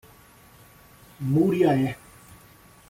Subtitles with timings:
[1.33, 1.95] Muriaé